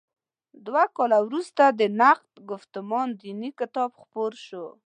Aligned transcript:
دوه 0.65 0.83
کاله 0.95 1.17
وروسته 1.27 1.63
د 1.79 1.81
«نقد 2.01 2.31
ګفتمان 2.49 3.07
دیني» 3.21 3.49
کتاب 3.59 3.89
خپور 4.01 4.31
شو. 4.45 4.65